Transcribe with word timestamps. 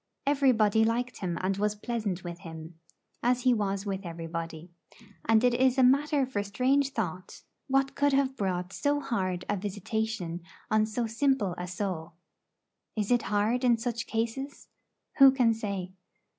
Everybody 0.25 0.83
liked 0.83 1.17
him 1.19 1.37
and 1.41 1.57
was 1.57 1.75
pleasant 1.75 2.23
with 2.23 2.39
him, 2.39 2.79
as 3.21 3.41
he 3.43 3.53
was 3.53 3.85
with 3.85 4.03
everybody; 4.03 4.71
and 5.25 5.43
it 5.43 5.53
is 5.53 5.77
a 5.77 5.83
matter 5.83 6.25
for 6.25 6.41
strange 6.41 6.89
thought, 6.89 7.43
what 7.67 7.93
could 7.93 8.11
have 8.11 8.35
brought 8.35 8.73
so 8.73 8.99
hard 8.99 9.45
a 9.47 9.55
visitation 9.55 10.41
on 10.71 10.87
so 10.87 11.05
simple 11.05 11.53
a 11.55 11.67
soul. 11.67 12.13
Is 12.97 13.11
it 13.11 13.21
hard 13.29 13.63
in 13.63 13.77
such 13.77 14.07
cases? 14.07 14.69
Who 15.19 15.29
can 15.31 15.53
say? 15.53 15.91